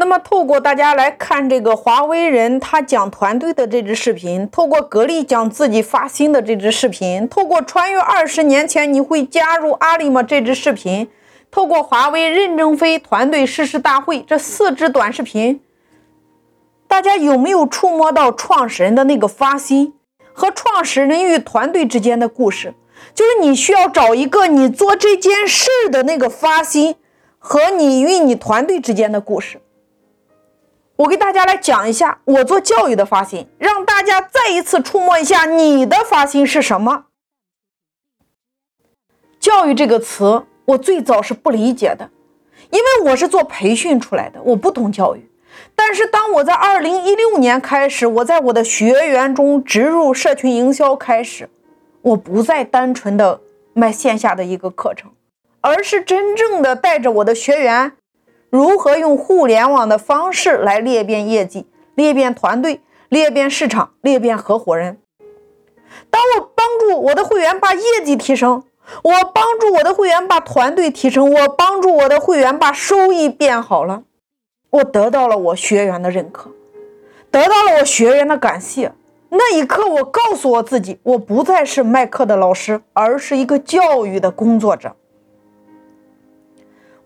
[0.00, 11.08] 那么，透过大家来看这个华为人他讲团队的这支视频，透过格力讲自己发心的这支视频，透过穿越二十年前你会加入阿里吗这支视频，
[11.50, 15.60] 透过华为任正非团队誓师大会这四支短视频，
[16.86, 19.94] 大家有没有触摸到创始人的那个发心
[20.32, 22.72] 和创始人与团队之间的故事？
[23.16, 26.94] 就是你需要找一个你做这件事的那个发心
[27.40, 29.60] 和你与你团队之间的故事。
[30.98, 37.04] 我给大家来讲一下我做教育的发心，让大家再一次触摸一下你的发心是什么。
[39.38, 42.10] 教育这个词，我最早是不理解的，
[42.70, 45.30] 因为我是做培训出来的，我不懂教育。
[45.76, 51.48] 但是当我在二零一六年开始，我在我的学员中植入社群营销开始，
[52.02, 53.40] 我不再单纯的
[53.72, 55.12] 卖线下的一个课程，
[55.60, 57.92] 而是真正的带着我的学员。
[58.50, 64.98] 如何用互联网的方式来裂变业绩、裂变团队、裂变市场、裂变合伙人？
[66.10, 68.62] 当我帮助我的会员把业绩提升，
[69.02, 74.04] 我帮助我的会员把团队提升，我帮助我的会员把收益变好了，
[74.70, 76.50] 我得到了我学员的认可，
[77.30, 78.92] 得到了我学员的感谢。
[79.30, 84.96] 那一刻，我告诉我自己，我不再是卖课的老师，而是一个教育的工作者。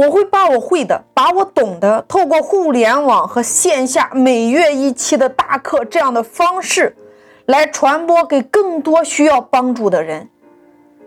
[0.00, 6.96] 我会把我会的、把我懂的，透过互联网和线下每月一期的大课这样的方式，
[7.44, 10.30] 来传播给更多需要帮助的人。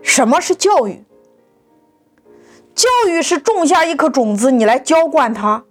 [0.00, 1.02] 什么是教育？
[2.72, 5.64] 教育是种下一颗种子，你来浇灌它，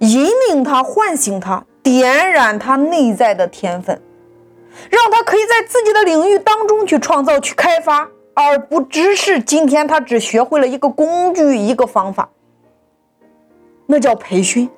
[0.00, 4.02] 引领它，唤醒它，点燃它内在的天分，
[4.90, 12.28] 让它可以在自己的领域当中去创造、去开发，而不只是今天他只学会了一个工具、一个方法。
[13.90, 14.70] 那叫培训，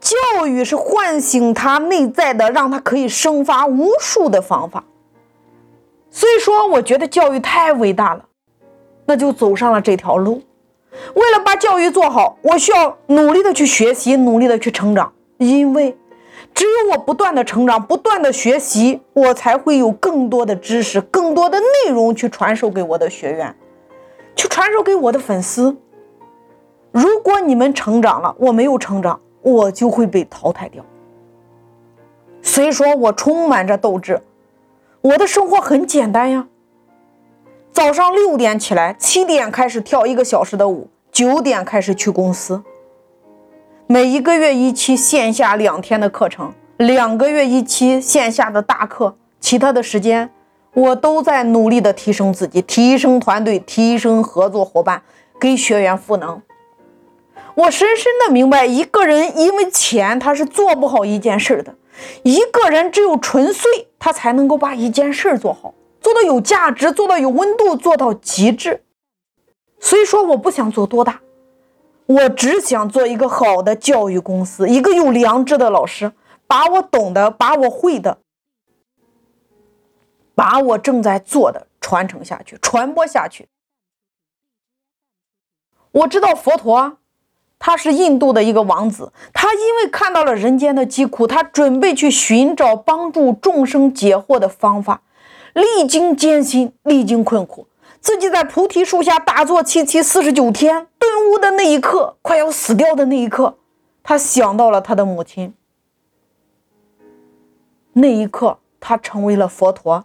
[0.00, 4.82] 教育是唤醒他内在的，让他可以生发无数的方法。
[6.10, 8.24] 所以说，我觉得教育太伟大了，
[9.04, 10.40] 那就走上了这条路。
[11.14, 15.12] 为了把教育做好，我需要努力的去学习，努力的去成长。
[15.36, 15.94] 因为
[16.54, 23.54] 只有我不断的成长，不断的学习，我才会有更多的知识、更多的内容去传授给我的学员，
[24.34, 25.76] 去传授给我的粉丝。
[26.96, 30.82] 如果你们成长了，我没有成长，我就会被淘汰掉。
[32.40, 34.22] 所以说我充满着斗志。
[35.02, 36.48] 我的生活很简单呀，
[37.70, 42.62] 早上六点起来，七点开始跳一个小时的舞，九点开始去公司。
[43.86, 50.30] 每一个月一期线下两天的课程，两个月一期线下的大课，其他的时间
[50.72, 55.02] 我都在努力的提升自己，提升团队，提升合作伙伴，
[55.38, 56.40] 给学员赋能。
[57.56, 61.74] 我深深的明白，一个人因为钱，他是做不好一件事的。
[62.22, 68.84] 一个人只有纯粹，他才能够把一件事做好，做到有价值，做到有温度，做到极致。
[69.80, 71.22] 所以说，我不想做多大，
[72.04, 76.12] 我只想做一个好的教育公司，一个有良知的老师，
[76.46, 78.18] 把我懂的，把我会的，
[80.34, 83.48] 把我正在做的传承下去，传播下去。
[85.92, 86.98] 我知道佛陀。
[87.58, 95.02] 他是印度的一个王子，他因为看到了人间的疾苦，他准备去寻找帮助众生解惑的方法，
[95.54, 97.66] 历经艰辛，历经困苦，
[97.98, 103.56] 自己在菩提树下打坐七七四十九天，顿悟的那一刻，快要死掉的那一刻，
[104.02, 105.54] 他想到了他的母亲，
[107.94, 110.04] 那一刻他成为了佛陀，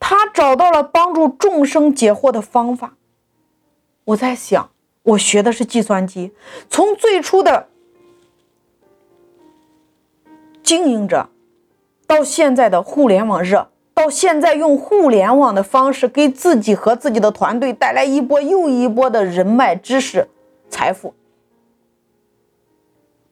[0.00, 2.94] 他找到了帮助众生解惑的方法。
[4.04, 4.68] 我在想。
[5.08, 6.32] 我学的是计算机，
[6.68, 7.68] 从最初的
[10.62, 11.28] 经营者，
[12.06, 20.28] 到现在的互联网热，到现在用互联网的方式给自己和自己的团队带来一波又一波的人脉、知识、
[20.68, 21.14] 财富。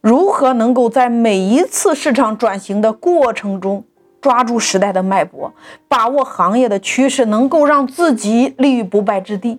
[0.01, 3.85] 如何能够在每一次市场转型的过程中
[4.21, 5.53] 抓住时代的脉搏，
[5.89, 9.59] 把握行业的趋势，能够让自己立于不败之地？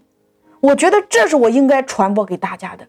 [0.60, 2.88] 我觉得这是我应该传播给大家的。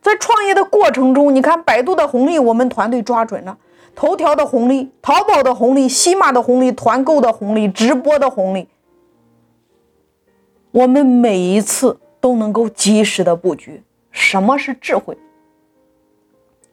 [0.00, 3.58] 在创业的过程中，你看百度的红利，我们团队抓准了；
[3.94, 8.68] 头条的红利、淘宝的红利、西马的红利、团购的红利、直播的红利，
[10.70, 13.82] 我们每一次都能够及时的布局。
[14.12, 15.18] 什么是智慧？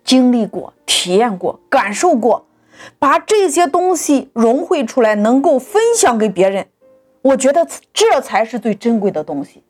[0.04, 2.46] 经历过、体验过、感受过，
[3.00, 6.68] 把这些东西融汇出来，能够分享给别人。
[7.22, 9.64] 我觉得这才是最珍贵的东西。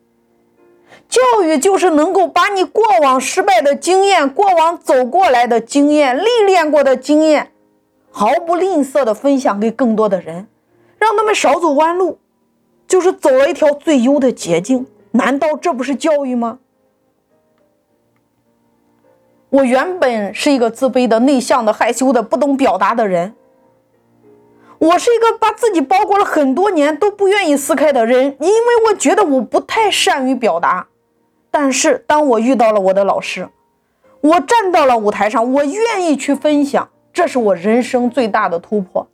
[1.10, 7.51] 教育就是能够把你过往失败的经验、过往走过来的经验、历练过的经验，
[8.12, 10.48] 毫不吝啬的分享给更多的人，
[10.98, 12.19] 让他们少走弯路，
[12.88, 14.88] 就是走了一条最优的捷径。
[15.12, 16.60] 难道这不是教育吗？
[19.50, 23.36] 我原本是一个自卑的、内向的、害羞的、不懂表达的人。
[24.83, 30.88] 我是一个把自己包裹了很多年都不愿意撕开的人，因为我觉得我不太善于表达。
[31.50, 33.47] 但是当我遇到了我的老师，
[34.19, 39.07] 我站到了舞台上，我愿意去分享，这是我人生最大的突破。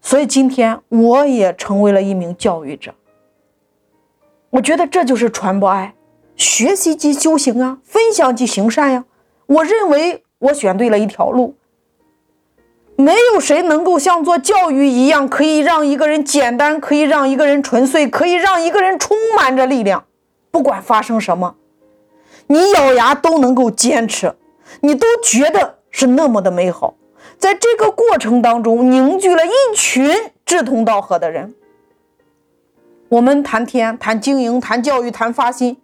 [0.00, 2.94] 所以今天我也成为了一名教育者。
[4.48, 5.94] 我觉得这就是传播爱，
[6.34, 9.04] 学习即修行啊，分享即行善呀。
[9.44, 11.56] 我认为我选对了一条路。
[12.96, 20.04] 没有谁能够像做教育一样，可以让一个人简单，可以让一个人纯粹，可以让一个人充满着力量。
[20.50, 21.56] 不管发生什么，
[22.46, 24.34] 你咬牙都能够坚持，
[24.80, 26.94] 你都觉得是那么的美好。
[27.38, 30.10] 在这个过程当中，凝聚了一群
[30.46, 31.54] 志同道合的人。
[33.10, 35.76] 我们谈天、谈经营、谈教育、谈发心。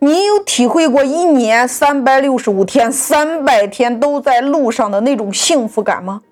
[0.00, 6.22] 你有体会过一年三百六十五天、三百天都在路上的那种幸福感吗？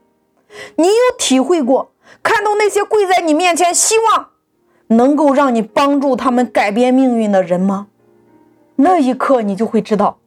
[0.77, 1.93] 你有体会过
[2.23, 4.29] 看到那些跪在你面前，希望？
[4.89, 7.87] 能够让你帮助他们改变命运的人吗？
[8.77, 10.19] 那一刻，你就会知道，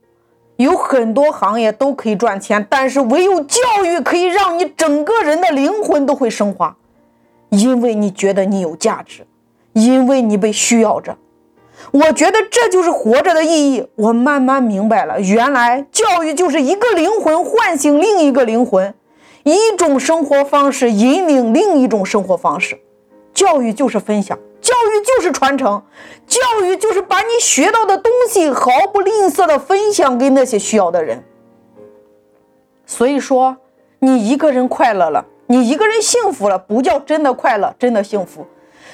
[0.56, 6.76] 有很多行业都可以赚钱，但是唯有教育可以让你整个人的灵魂都会升华，
[7.50, 9.28] 因为你觉得你有价值，
[9.74, 11.16] 因为你被需要着。
[11.92, 13.88] 我觉得这就是活着的意义。
[13.96, 18.94] 我慢慢明白了，原来教育就是一个灵魂唤醒另一个灵魂，
[19.44, 22.80] 一种生活方式引领另一种生活方式。
[23.34, 24.38] 教育就是分享。
[24.62, 25.84] 教育就是传承，
[26.26, 31.24] 教育就是把你学到的东西毫不吝啬的分享给那些需要的人。
[32.88, 33.58] 所以说，
[34.00, 38.48] 你一个人快乐了，你一个人幸福了，不叫真的快乐，真的幸福。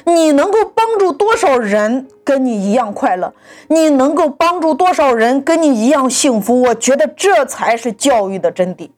[0.05, 3.33] 你能够帮助多少人跟你一样快乐？
[3.67, 6.61] 你能够帮助多少人跟你一样幸福？
[6.61, 8.89] 我觉得这才是教育的真谛。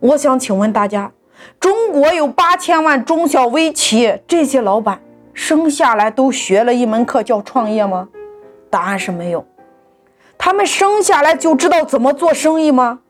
[0.00, 1.12] 我想请问大家，
[1.58, 5.00] 中国有八千万中小微企业，这些老板。
[5.32, 8.08] 生下来都学了一门课叫创业吗？
[8.70, 9.44] 答案是没有。
[10.38, 13.00] 他们生下来就知道怎么做生意吗？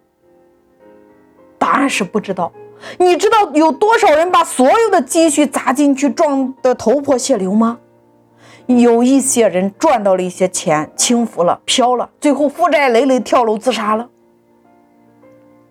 [1.58, 2.50] 答案是不知道。
[2.98, 7.78] 你知道有多少人把所有的积蓄砸进去，撞得头破血流吗？
[8.66, 14.08] 有一些人赚到了一些钱，轻浮了，飘了，最后负债累累，跳楼自杀了。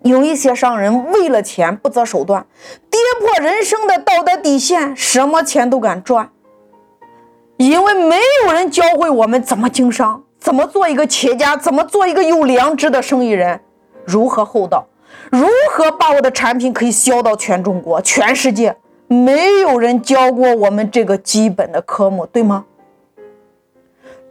[0.04, 2.45] 有一些商人为了钱不择手段，
[2.92, 6.30] 跌破人生的道德底线，什么钱都敢赚。
[7.57, 13.62] 因为没有人教会我们怎么经商，怎么做一个企业家，怎么做一个有良知的生意人，
[14.06, 14.86] 如何厚道，
[15.31, 18.75] 如何把我的产品可以销到全中国、全世界，
[19.07, 22.65] 没有人教过我们这个基本的科目，对吗？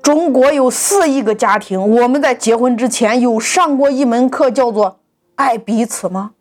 [0.02, 4.98] 中国有四亿个家庭，我们在结婚之前有上过一门课，叫做
[5.36, 6.32] 爱彼此吗？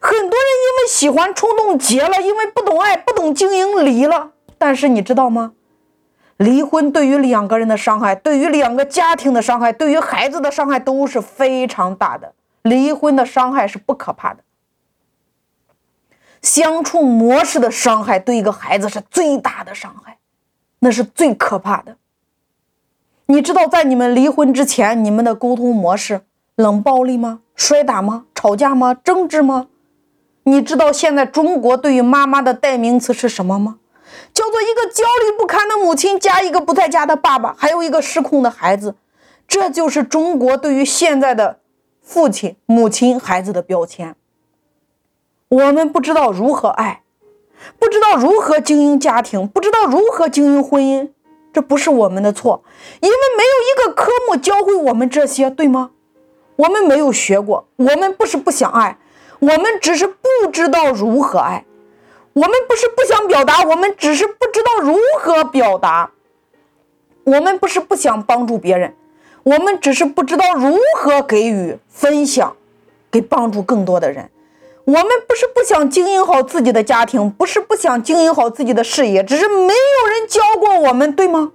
[0.00, 4.32] 很多人因为喜欢冲动结了，因为不懂爱、不懂经营离了。
[4.58, 5.52] 但是你知道吗？
[6.36, 12.34] 离婚对于两个人的伤害，对于两个家庭的伤害，对于孩子的伤害都是非常大的。
[12.68, 14.40] 离婚的伤害是不可怕的，
[16.42, 20.18] 相处模式的伤害对一个孩子是最大的伤害，
[20.80, 21.96] 那是最可怕的。
[23.26, 26.22] 你知道在你们离婚之前，你们的沟通模式
[26.56, 27.40] 冷暴力吗？
[27.54, 28.26] 摔打吗？
[28.34, 28.94] 吵架吗？
[28.94, 29.66] 争执吗？
[30.44, 33.78] 你知道现在中国对于妈妈的代名词是什么吗？
[34.32, 38.94] 叫做一个焦虑不堪的母亲，加一个不在家的爸爸，还有一个失控的孩子，
[39.46, 41.60] 这就是中国对于现在的
[42.08, 44.16] 父亲、母亲、孩子的标签。
[45.50, 47.02] 我们不知道如何爱，
[47.78, 51.10] 不知道如何经营家庭，不知道如何经营婚姻，
[51.52, 52.64] 这不是我们的错，
[53.00, 55.90] 因为没有一个科目教会我们这些，对吗？
[56.56, 58.96] 我们没有学过，我们不是不想爱，
[59.40, 61.66] 我们只是不知道如何爱。
[62.32, 66.12] 我们不是不想表达，我们只是不知道如何表达。
[67.24, 68.94] 我们不是不想帮助别人，
[69.48, 72.54] 我们只是不知道如何给予分享，
[73.10, 74.28] 给帮助更多的人。
[74.84, 81.52] 我们不是不想经营好自己的家庭，不是不想经营好自己的事业，只是没有人教过我们，对吗？